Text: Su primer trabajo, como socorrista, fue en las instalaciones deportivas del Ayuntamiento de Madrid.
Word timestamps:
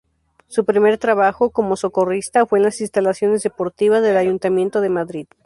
Su 0.47 0.65
primer 0.65 0.97
trabajo, 0.97 1.51
como 1.51 1.75
socorrista, 1.75 2.47
fue 2.47 2.57
en 2.57 2.63
las 2.65 2.81
instalaciones 2.81 3.43
deportivas 3.43 4.01
del 4.01 4.17
Ayuntamiento 4.17 4.81
de 4.81 4.89
Madrid. 4.89 5.27